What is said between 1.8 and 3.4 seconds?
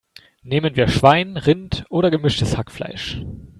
oder gemischtes Hackfleisch?